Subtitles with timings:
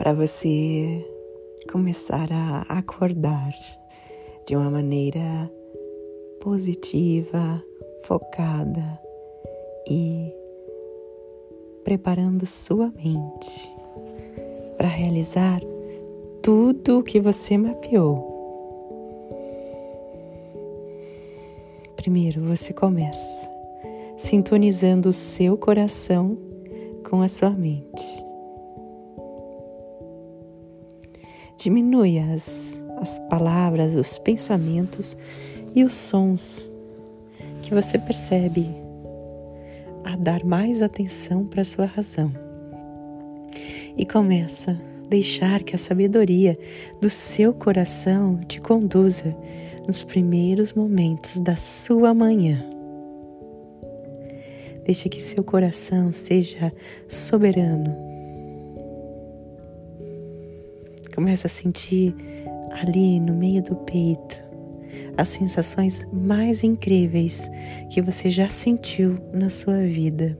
[0.00, 1.06] para você
[1.70, 3.52] começar a acordar
[4.46, 5.20] de uma maneira
[6.40, 7.62] positiva,
[8.04, 8.98] focada
[9.86, 10.34] e
[11.84, 13.70] preparando sua mente
[14.78, 15.60] para realizar
[16.40, 18.26] tudo o que você mapeou.
[21.96, 23.50] Primeiro você começa
[24.16, 26.38] sintonizando o seu coração
[27.06, 28.29] com a sua mente.
[31.60, 35.14] Diminui as, as palavras, os pensamentos
[35.74, 36.66] e os sons
[37.60, 38.66] que você percebe
[40.02, 42.32] a dar mais atenção para a sua razão.
[43.94, 44.70] E começa
[45.04, 46.58] a deixar que a sabedoria
[46.98, 49.36] do seu coração te conduza
[49.86, 52.64] nos primeiros momentos da sua manhã.
[54.86, 56.72] Deixe que seu coração seja
[57.06, 58.09] soberano.
[61.20, 62.16] Começa a sentir
[62.70, 64.42] ali no meio do peito
[65.18, 67.50] as sensações mais incríveis
[67.90, 70.38] que você já sentiu na sua vida.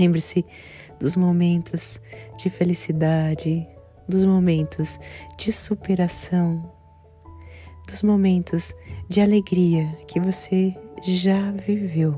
[0.00, 0.44] Lembre-se
[0.98, 2.00] dos momentos
[2.38, 3.64] de felicidade,
[4.08, 4.98] dos momentos
[5.38, 6.68] de superação,
[7.88, 8.74] dos momentos
[9.08, 12.16] de alegria que você já viveu.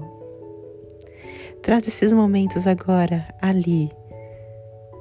[1.63, 3.91] Traz esses momentos agora ali,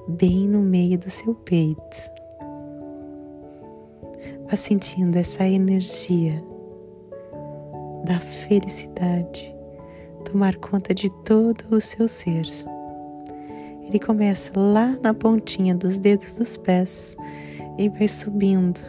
[0.08, 2.12] bem no meio do seu peito.
[4.50, 6.44] Vá sentindo essa energia
[8.06, 9.56] da felicidade
[10.24, 12.46] tomar conta de todo o seu ser.
[13.84, 17.16] Ele começa lá na pontinha dos dedos dos pés
[17.78, 18.80] e vai subindo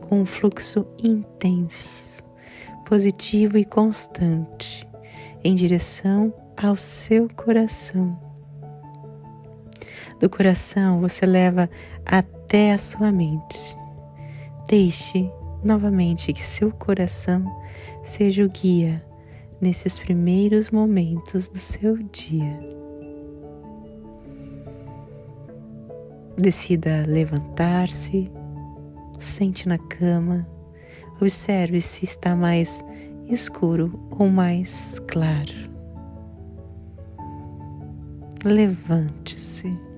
[0.00, 2.22] com um fluxo intenso,
[2.86, 4.88] positivo e constante
[5.44, 8.29] em direção ao seu coração.
[10.18, 11.68] Do coração você leva
[12.06, 13.80] até a sua mente
[14.70, 15.28] Deixe
[15.64, 17.44] novamente que seu coração
[18.04, 19.04] seja o guia
[19.60, 22.56] nesses primeiros momentos do seu dia.
[26.38, 28.30] Decida levantar-se,
[29.18, 30.48] sente na cama,
[31.20, 32.84] observe se está mais
[33.28, 35.68] escuro ou mais claro.
[38.44, 39.89] Levante-se.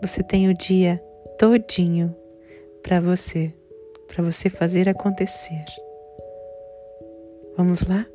[0.00, 1.02] Você tem o dia
[1.38, 2.14] todinho
[2.82, 3.52] para você,
[4.06, 5.64] para você fazer acontecer.
[7.56, 8.06] Vamos lá?